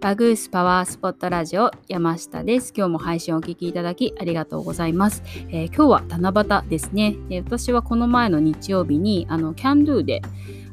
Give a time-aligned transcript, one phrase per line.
[0.00, 2.72] バグースパワースポットラジオ山下です。
[2.74, 5.22] 今日も配信をお聴きいただきありがとうございます。
[5.50, 7.16] えー、今日は七夕ですね。
[7.28, 10.22] で私はこの前の日曜日にあのキャンドゥで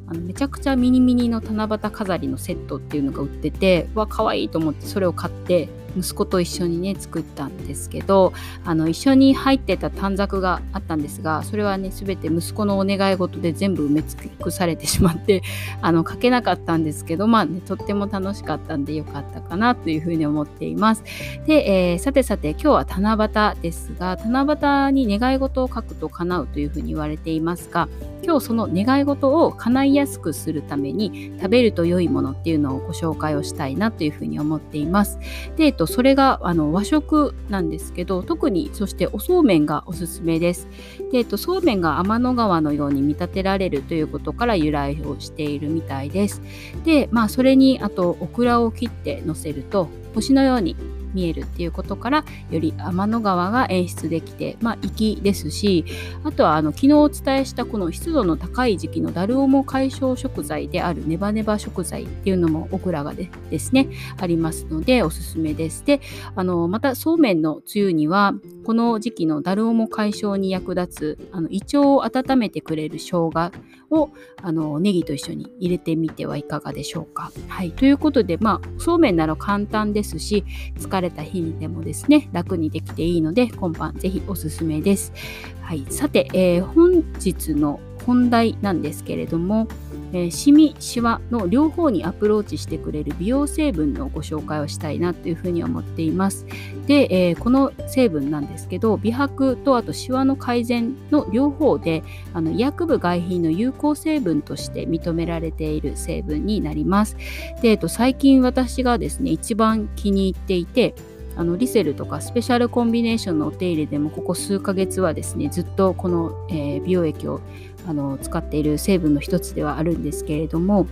[0.07, 8.33] あのめちゃくちゃミニミニの七夕飾りのセットっていうのが売っててわ可愛いと思ってそれを買って息子と一緒にね作ったんですけど
[8.65, 15.43] あの一緒に入ってた短冊があったんですがそれはね全て息子のお願い事で全部埋め尽くされてしまって
[15.81, 21.03] あの書けなかったんですけどまあねとっても楽しかったんでよかったかなというふうに思っています。
[21.45, 27.87] で、えー、さてさて今日は七夕ですが七夕に願い事を書くと叶うというふうに言われていますが
[28.23, 35.19] 今日その願い事を叶いやすくするために食べると良いものっていうのをご紹介をしたいなというふうに思っています。
[35.55, 40.67] で、と、それがあの和食なんですけど特にそしておそうめんがおすすめです。
[41.11, 46.41] で、えっと、そうめんが天の川のように見立てられるということから由来をしているみたいです。
[46.83, 50.75] でまあそれにあとオクラを切ってのせると星のように
[51.17, 55.83] 見えるっていうことからより天の川が演出できてまあ粋ですし
[56.23, 66.01] あとはあの昨日お伝えしたこの湿度の高い時期のダルオモ解消食材であるネバネバ食材っていうのもオクラがでですねありますのでおすすめですで
[66.35, 73.51] あのまたそうめんのつゆにはこの時期のダルオモ解消に役立つあの胃腸を温めてくれる生姜
[73.89, 74.09] を
[74.41, 77.31] あのネギと一緒に入れてみてはいかがでしょうか。
[77.47, 80.43] はい、ということでまあそうめんなら簡単ですし
[80.77, 85.13] 疲れた日にでもですね楽にできていいので今晩ぜひおすすめです。
[85.61, 89.67] はい、さて、えー、本日の本題なんですけれども、
[90.13, 96.45] えー、シミ、シワの両方にアプローチしてくれる美容成分のご紹介をしたいなというふうに思っています。
[96.87, 107.17] で、えー、この成分なんですけど、美白とあとシワの改善の両方であの医薬部外品の有効成分として認められている成分になります。
[107.61, 110.95] で、えー、と最近私がですね、一番気に入っていて、
[111.37, 117.41] あのリセルとかスペシャルコンビネーションのお手入れでもここ数ヶ月はですねずっとこの、えー、美容液を
[117.87, 120.87] あの使っている成分の一つではあるんですけれども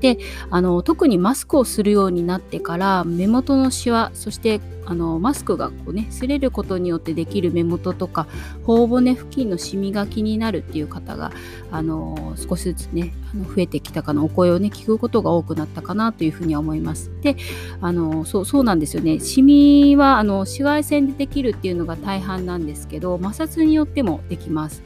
[0.00, 0.18] で
[0.50, 8.26] あの特にマスクをするようになってから目元のシワそしてあのマスクがこうね擦れることによってできる目元とか
[8.64, 11.30] 頬骨付近のシミが気になるっていう方が
[11.70, 17.10] あの少しずつねあの増えてきたかなお声をね聞くことが多くなったかなというふうに思います。
[17.20, 17.36] で
[17.82, 24.82] あのそうそうなんですよねシミはあの紫外線でできるっていうのが大半なんですけど摩擦によってもできます。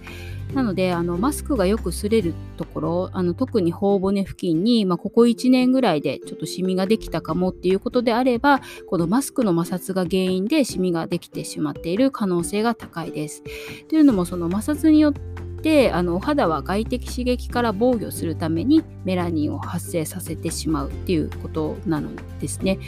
[0.55, 13.43] なのであのマスクがよく擦れるところあの特に頬骨付近に、まあ、ここ1年ぐらいでちょっとシミができたかもっていうことであればこのマスクの摩擦が原因でシミができてしまっている可能性が高いです。
[13.89, 15.32] というのもその摩擦によって
[15.63, 22.79] であのお肌は外的刺激から防御するためにメラニンを発生させてしまうっていうことなのですね。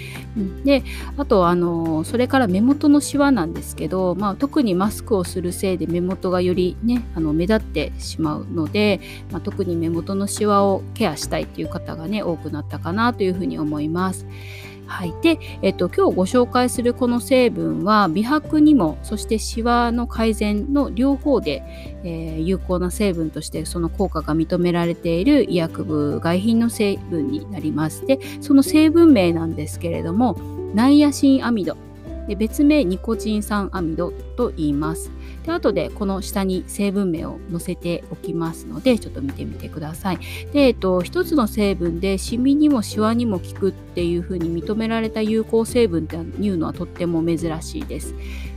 [0.65, 0.83] で
[1.17, 14.27] あとあのそれから目元のシワなんですけど、まあ、特にマスクをするせいで目元がよりねあの目立ってしまうので、まあ、特に目元のシワをケアしたいっていう方がね多くなったかなというふうに思います。
[14.87, 21.62] はい、で、えっと、今日ご紹介するこの成分は美白にもそしてシワの改善の両方で、
[22.05, 28.06] えー、有効な成分としてその効果が認められている医薬部外品の成分になります。
[28.06, 30.37] でその成分名なんですけれども
[30.75, 31.77] ナイアシンアミド
[32.29, 35.11] で別名ニコチン酸アミドと言います。
[35.45, 40.19] で後でこの下に成分名を載せておきますのでちょっと見てみてください。
[40.53, 48.15] で、えっと、一つの成分でシミにもシワにも効くっていうふうに認められた有効成分っていうのはとっても珍しいです。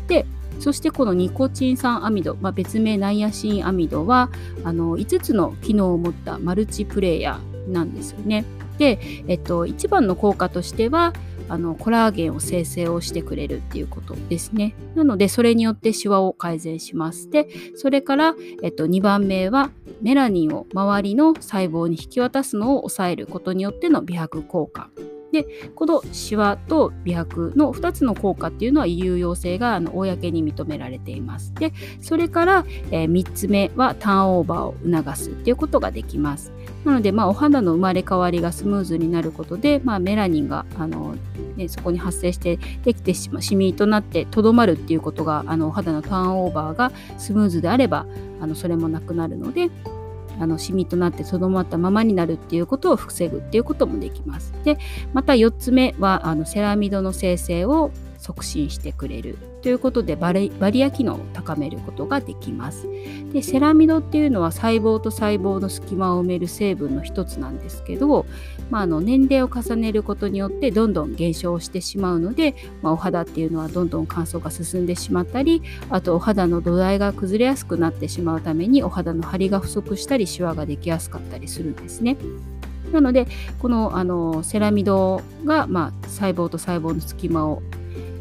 [0.08, 0.26] で
[0.60, 4.32] そしてこのニコチン酸アミド、まあ、別名ナイアシンアミドは
[4.64, 8.46] あの5つの機能を持ったマルチプレイヤーなんですよね。
[8.78, 11.14] で、えっと、一番の効果としては
[11.50, 14.76] あのコラーゲンを生成をしてくれるっていうことですね。
[14.96, 17.30] なのでそれによってシワを改善します。
[17.30, 19.72] でそれから、えっと、2番目は
[20.02, 24.90] メラニンを周りの細胞に引き渡すのを抑えることによっての美白効果
[25.32, 25.46] で
[25.76, 31.54] このシワと美白の2つの効果っていうのは有用性があの公に認められています。
[31.56, 36.52] でそれから、えー、3つ目はターンオーバーを促すっていうことができます。
[36.86, 41.16] なので、まあ、お肌の生まれ変わりがスムーズになることで、まあ、メラニンがあの、
[41.58, 48.06] ね、そこに発生してできてしまうシミとなってとどまるっていうことがあのお肌のターンオーバーがスムーズであれば
[48.40, 49.70] あのそれもなくなるので
[50.40, 54.54] あのシミとなってとどまったままになるっていうことを防ぐっていうこともできます。
[54.64, 54.78] で
[55.14, 57.92] また4つ目はあのセラミドの生成を
[58.28, 62.88] 促進してくれるということでバリバリア機能を高めることができます。
[63.32, 68.26] でセラミドっていうのは細胞と細胞の隙間を埋める成分の一つなんですけど、
[68.70, 82.18] まあ、あの年齢を重ねることによってどんどん減少してしまうので、まあ、お肌っていうのはどんどん乾燥が進んでしまったりあとお肌の土台が崩れやすくなってしまうためにお肌の張りが不足したりシワができやすかったりするんですね。
[82.92, 83.28] なので
[83.60, 87.62] このあのセラミドが、まあ、細胞と細胞の隙間を、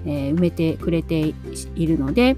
[0.06, 1.34] え、埋めてくれて
[1.74, 2.36] いるので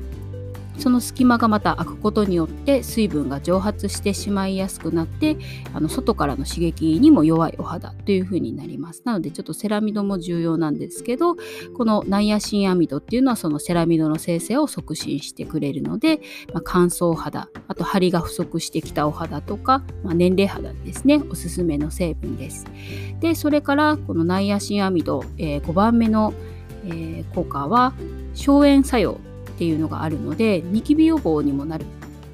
[0.78, 5.36] その隙間がまた開くことによって水分が蒸発してしまいやすくなって
[5.74, 9.02] あの外からの刺激にも弱いお肌という風になります。
[9.04, 11.36] なのでちょっとセラミドも重要なんですけど
[11.76, 16.20] このナイアシンアミドっていうのはそのセラミドの生成を促進してくれるので、
[16.52, 22.66] まあ、乾燥肌あと張りが不足してきたお肌とか、まあ、年齢肌ですねおすすめの成分です。
[23.20, 26.32] でそれからこのナイアシンアミド、えー、5番目の、
[26.84, 27.92] えー、効果は
[28.34, 31.84] 消炎作用っていうのがあるのでニキビ予防にもなる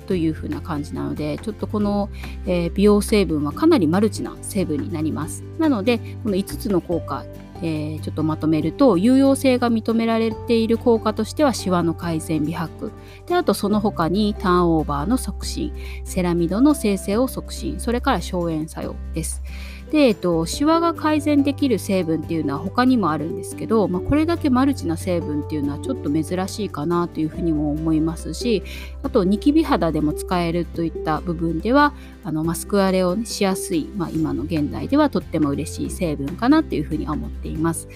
[0.07, 2.11] という風な感じなのでちょっとこの、
[2.47, 5.43] え、美容成分はかなりマルチな成分になります。
[5.59, 7.25] なのでこの5つの効果
[7.63, 12.93] えー、ちょっとまとめると有用性が認められている効果としてはシワの改善美白。
[13.27, 15.73] であとその他にターンオーバーの促進
[16.05, 19.43] セラミドの生成を促進それから消炎作用です。
[19.95, 28.65] で、えっと、シワが改善できる成分っていうのは他にもあるんですけど、まあ、これだけマルチな成分っていうのはちょっと珍しいかなというふうにも思いますし
[29.05, 31.95] あとニキビ肌でも使えるといった部分では
[32.25, 37.87] あのマスク荒れを、ね、しやすい、まあ、今の現代ではとっても嬉しい成分かなというふうに思っています。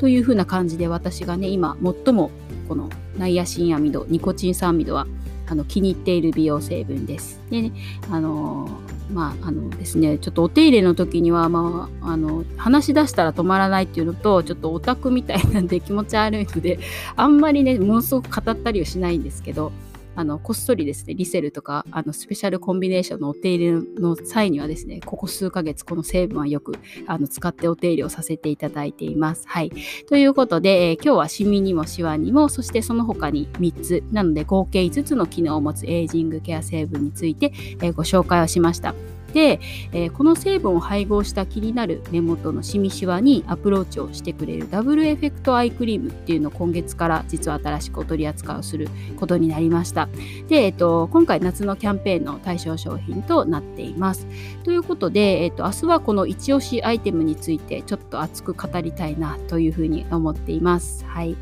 [0.00, 2.30] というふうな感じで私がね今最も
[2.68, 5.06] このナイアシンアミドニコチン酸アミドは
[5.50, 7.40] あの気に入っている美容成分です。
[7.50, 7.72] でね、
[8.10, 8.68] あの
[9.12, 16.78] まああのですね、ちょっとお手入れの時には、まあ、あの話し出したら止まらないっていうのとちょっとオタクみたいなんで気持ち悪いので
[17.16, 19.72] あんまりねものすごく語ったりはしないんですけど
[20.18, 26.72] あのこっそりですねリセルとかあのスペシャルコンビネーションのお手入れの際にはですねここ数ヶ月この成分はよく
[27.06, 29.44] あの使ってお手入れをさせていただいています。
[29.46, 29.70] はい、
[30.08, 38.96] ということで、えー、今日はシミにもシワにもそしてその他に3つなので合計5つの機能を持つエイジングケア成分について、えー、ご紹介をしました。
[39.32, 39.60] で、
[39.92, 48.88] えー、この成分を配合した気になる目元のシミシワにアプローチをしてくれるダブルエフェクトアイクリームっていうのを今月から実は新しくお取り扱いをする
[49.18, 50.08] ことになりました。
[50.48, 54.26] で、えっ、と、今回夏のキャンペーンの対象商品となっています。
[54.64, 61.04] ということで、えっ、と、明日はこの一押しアイテムについてちょっと熱く語りたいなというふうに思っています。
[61.06, 61.36] はい。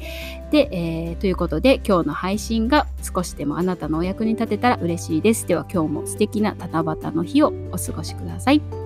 [0.51, 5.47] で、えー、ということで今日の配信が少しでもあなたのお役に立てたら嬉しいです。
[5.47, 8.86] では今日も素敵な七夕の日をお過ごしください。